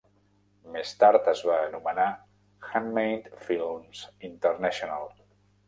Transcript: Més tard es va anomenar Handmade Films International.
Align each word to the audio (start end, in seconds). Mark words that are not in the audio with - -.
Més 0.75 0.93
tard 1.03 1.29
es 1.33 1.43
va 1.49 1.57
anomenar 1.65 2.07
Handmade 2.71 3.45
Films 3.45 4.03
International. 4.33 5.09